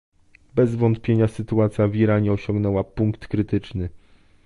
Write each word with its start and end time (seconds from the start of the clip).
Bez 0.55 0.75
wątpienia 0.75 1.27
sytuacja 1.27 1.87
w 1.87 1.95
Iranie 1.95 2.31
osiągnęła 2.31 2.83
punkt 2.83 3.27
krytyczny 3.27 3.89